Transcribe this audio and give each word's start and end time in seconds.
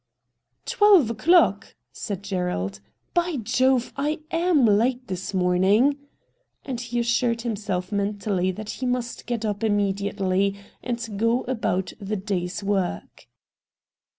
'Twelve 0.65 1.11
o'clock!' 1.11 1.75
said 1.91 2.23
Gerald.' 2.23 2.79
By 3.13 3.35
Jove, 3.35 3.93
I 3.95 4.21
am 4.31 4.65
late 4.65 5.07
this 5.07 5.31
morning!' 5.31 5.95
and 6.65 6.81
he 6.81 6.97
assured 6.97 7.43
himself 7.43 7.91
mentally 7.91 8.49
that 8.49 8.71
he 8.71 8.87
must 8.87 9.27
get 9.27 9.45
up 9.45 9.59
imme 9.59 9.95
THE 9.95 10.03
POCKET 10.13 10.17
BOOK 10.17 10.17
i6i 10.17 10.17
diately 10.17 10.57
and 10.81 11.19
go 11.19 11.43
about 11.43 11.93
the 11.99 12.15
day's 12.15 12.63
work. 12.63 13.27